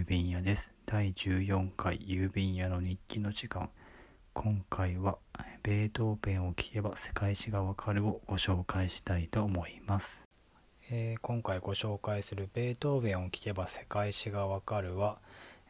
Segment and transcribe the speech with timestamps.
[0.00, 0.72] 郵便屋です。
[0.86, 3.68] 第14回郵便屋の日記の時間。
[4.32, 5.18] 今回は、
[5.62, 10.24] ベートーベンを聞けば世界史がわかるをご紹介したいと思います。
[10.90, 15.18] えー今回ご紹介するベートーベンを聞けば世界史がわかるは、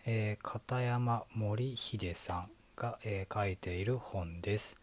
[0.06, 4.78] えー片山森秀さんが、えー書いている本です。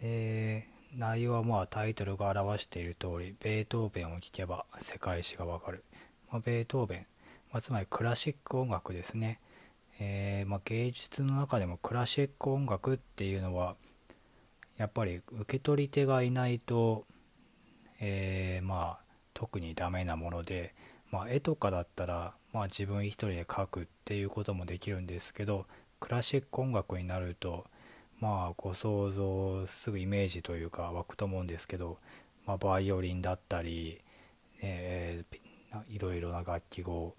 [0.00, 5.82] えー内容はまあタイトルが表している通り、ベートーベンを聴けば世界史がわかる。
[6.30, 7.06] まあ、ベートーベン、
[7.52, 9.40] まあ、つまりクラシック音楽ですね。
[9.98, 13.76] えーまあ、芸術の中でもクラシック音楽っていうのは、
[14.78, 17.04] やっぱり受け取り手がいないと、
[18.00, 20.74] えーまあ特にダメなもので、
[21.10, 25.66] まあ、絵とかだったら、まあ、自分一人で描くっていうこともできるんですけど
[25.98, 27.64] クラシック音楽になると
[28.20, 31.96] まあご想像すぐイメージというか湧くと思うんですけど、
[32.46, 34.00] まあ、バイオリンだったり、
[34.62, 35.36] えー
[35.88, 37.14] いろいろな楽器を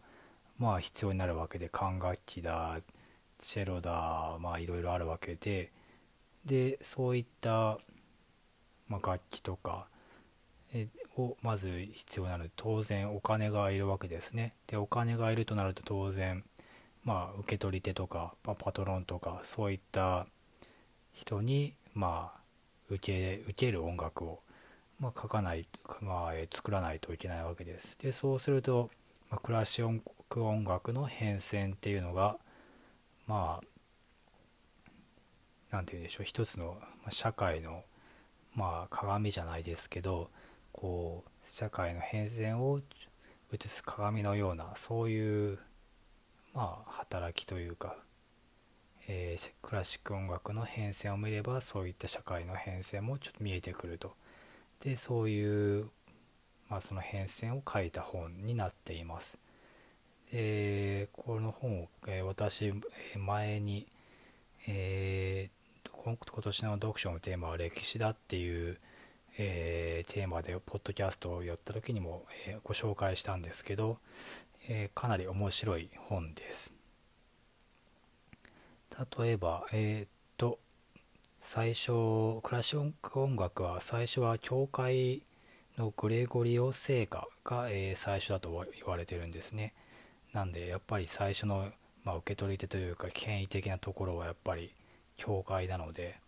[0.62, 2.80] まあ必要になるわけで管楽器だ
[3.40, 5.72] チェロだまあいろいろあるわけで
[6.46, 7.80] でそういった、
[8.88, 9.88] まあ、楽器とか
[11.18, 12.52] をまず必要になる。
[12.56, 14.54] 当然お金がいるわけですね。
[14.68, 16.44] でお金がいるとなると当然
[17.04, 20.28] まあ受け取り手とか、まあパトロンとかそういった
[21.12, 22.40] 人にまあ
[22.90, 24.40] 受け受ける音楽を、
[25.00, 25.68] まあ、書かない、
[26.02, 27.98] まあ、作らないといけないわけです。
[27.98, 28.92] でそうすると、
[29.32, 30.02] まあ、クラシッ
[30.32, 32.38] ク音楽の変遷っていうのが
[33.28, 33.66] まあ
[35.76, 36.78] なんて言うんでしょう一つの
[37.10, 37.84] 社会の
[38.56, 40.30] まあ鏡じゃないですけど
[40.72, 42.80] こう社会の変遷を
[43.52, 45.60] 映す鏡のようなそういう
[46.54, 47.98] まあ働きというか、
[49.08, 54.14] えークラシック音楽の変遷を見ればそういった社会の変遷もちょっと見えてくると
[54.82, 55.90] でそういう、
[56.70, 59.38] まあ、その変遷を書いた本になっています。
[60.32, 62.68] えーこの本を、えー私
[63.14, 63.88] え前に、
[64.68, 65.62] えー
[66.04, 68.78] 今年の読書のテーマは歴史だっていう、
[69.38, 73.98] えーテーマでポッドキャストをやった時にも、えーご紹介したんですけど、
[74.68, 76.76] えーかなり面白い本です。
[79.20, 80.60] 例えば、えーっと
[81.42, 85.24] 最初クラシック音楽は最初は教会
[85.78, 89.74] のグレゴリオ聖歌が、えー最初だと言われてるんですね。
[90.34, 91.72] なんでやっぱり最初の、
[92.04, 94.74] まあ、受け取り手というか権威的なところはやっぱり
[95.18, 96.20] 教会なので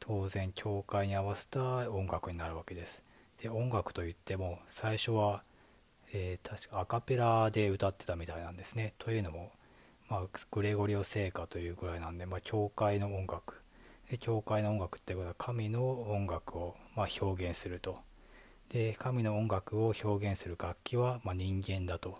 [0.00, 3.02] 当然教会に合わせた音楽になるわけです。
[3.42, 5.42] で音楽といっても最初は、
[6.12, 8.94] えー確かアカペラで歌ってたみたいなんですね。
[8.98, 9.50] というのも、
[10.08, 13.60] まあ、グレゴリオ聖歌というぐらいなんで、まあ、教会の音楽
[14.10, 17.98] で教会の音楽ってことは神の音楽を、ま、表現すると
[18.70, 22.18] で神の音楽を表現する楽器は、ま、人間だと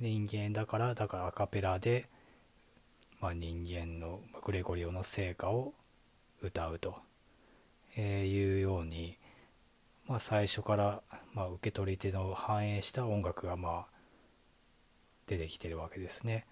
[0.00, 2.06] 人間だからだからアカペラで、
[3.20, 5.74] まあ、人間のグレゴリオの聖歌を
[6.42, 6.96] 歌うと、
[7.96, 9.16] えーいうように、
[10.06, 11.02] まあ、最初から、
[11.34, 13.86] まあ、受け取り手の反映した音楽が、まあ、
[15.26, 16.46] 出てきてるわけですね。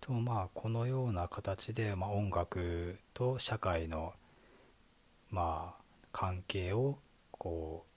[0.00, 4.14] とまあこのような形で、まあ、音楽と社会の
[5.30, 6.98] まあ関係を
[7.30, 7.92] こう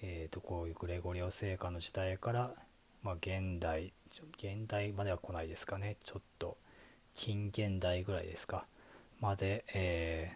[0.00, 2.54] えー、とこういうグレゴリオ聖歌の時代から、
[3.02, 3.92] まあ、現代
[4.38, 5.96] 現代までは来ないですかね。
[6.04, 6.56] ちょっと
[7.14, 8.66] 近現代ぐらいですか。
[9.20, 10.32] まで、え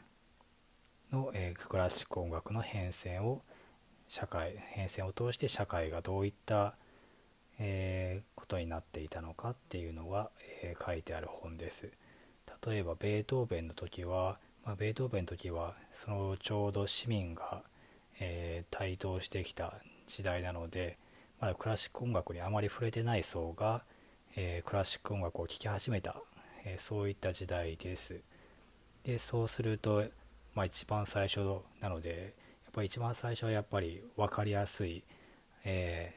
[1.11, 3.43] ーの、えークラシック音楽の変遷を
[4.09, 6.75] 社会変遷を通して社会がどういった、
[7.59, 10.31] えーことになっていたのかっていうのが、
[10.63, 11.91] え書いてある本です。
[12.67, 17.63] 例えばベートーベンの時は、まあ、ベートーベンの時はそのちょうど市民が、
[18.21, 19.75] え台頭してきた
[20.07, 20.99] 時代なので
[21.43, 23.83] まだクラシック音楽にあまり触れてない層が、
[24.37, 26.15] えークラシック音楽を聴き始めた、
[26.65, 28.21] えーそういった時代です。
[29.03, 30.05] でそうすると、
[30.55, 31.41] まあ、一番最初
[31.81, 35.03] なのでやっぱり一番最初はやっぱり分かりやすい、
[35.65, 36.15] え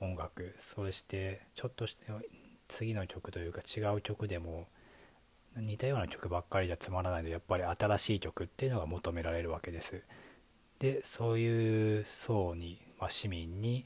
[0.00, 0.54] ー音楽。
[0.60, 2.04] そしてちょっとして
[2.68, 4.68] 次の曲というか違う曲でも
[5.56, 10.04] 似たような曲ばっかりじゃつまらないのでやっぱり新しい曲っていうのが求められるわけです。
[10.78, 13.84] でそういう層に、まあ、市民に、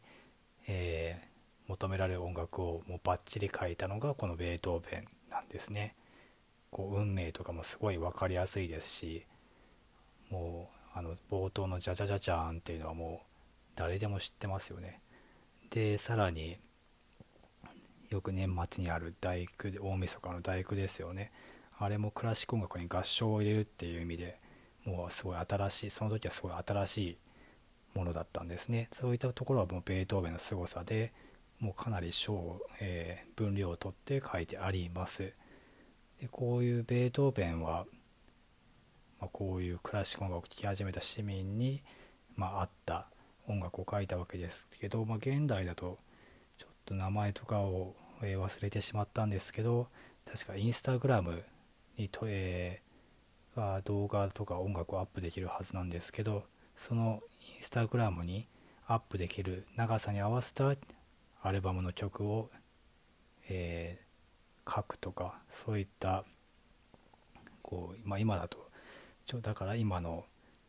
[0.66, 1.34] えー
[1.66, 5.94] 求められる音楽をもうバッチリ書いたのがこのベートーベンなんですね。
[6.70, 9.24] こう運命とかもすごい分かりやすいですし
[10.28, 13.26] もうあの冒頭の「ジャジャジャジャーン」っていうのはもう
[13.76, 15.00] 誰でも知ってますよね。
[15.70, 16.58] でさらに
[18.10, 21.32] よく年末にある大工で大晦日の大工ですよね。
[21.78, 24.38] あれもクラシック音楽に合唱を入れるっていう意味で
[24.84, 27.18] もうすごい新しいその時はすごい新しい
[27.94, 28.88] ものだったんですね。
[28.92, 31.12] そういったところはもうベートーベンの凄さで
[31.60, 35.32] もうかなり小、えー、分量をとって書いてあります。
[36.20, 37.86] でこういうベートーベンは、
[39.20, 41.82] まあ、こういうクラシック音楽を聴き始めた市民に、
[42.36, 43.08] まあ、あった
[43.46, 45.98] 音楽を書いたわけですけど、まあ、現代だと
[46.58, 49.88] ちょっと名前とかを忘れてしまったんですけど
[50.24, 51.44] 確かインスタグラム
[51.98, 56.44] にと、えー、動画とか音楽をアップできるはずなんですけど
[56.76, 57.22] その
[57.56, 58.46] インスタグラムに
[58.86, 60.74] アップできる長さに合わせた
[61.42, 62.50] アルバムの曲を、
[63.48, 66.24] えー、書くとかそういった
[67.62, 68.66] こう、まあ、今だと
[69.26, 70.24] ちょだから今の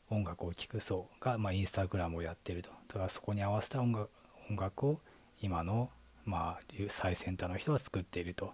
[0.09, 2.69] 音楽を聴く層が、まあ、インスタグラムをやってると。
[2.87, 4.09] だからそこに合わせた音楽
[4.49, 4.99] 音楽を
[5.41, 5.89] 今の、
[6.23, 8.53] まあ、最先端の人は作っていると。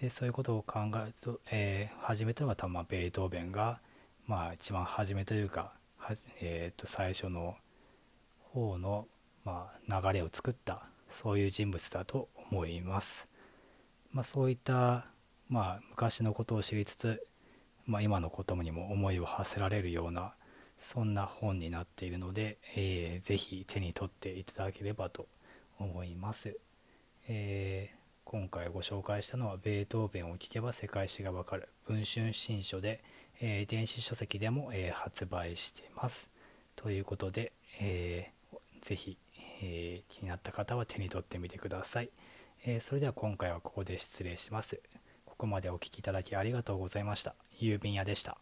[0.00, 3.78] でそういうことを考えると、えー、始めたのが多分ベートーベンが、
[4.26, 5.72] まあ、一番初めというか、
[6.40, 7.56] えー、と最初の
[8.52, 9.06] 方の、
[9.44, 13.28] まあ、流れを作ったそういう人物だと思います。
[14.12, 15.06] まあ、そういった、
[15.48, 17.26] まあ、昔のことを知りつつ、
[17.86, 20.34] まあ、今のことにも思いを馳せられるような
[20.78, 25.26] そんな本になっているので、えー、ぜひ手に取っていただければと
[25.78, 26.56] 思います。
[27.28, 33.02] えー、今回ご紹介したのはベートーベンを聞けば世界史がわかる文春新書で、
[33.40, 36.30] えー、電子書籍でも、えー、発売しています。
[36.76, 39.16] ということで、えー、ぜひ、
[39.62, 42.10] えー、気になった方は手に取ってみてください、
[42.64, 44.80] えー、それでは今回はここで失礼します。
[45.24, 47.34] ここまでお聴きいただきありがとうございました。
[47.60, 48.41] 郵便屋でした。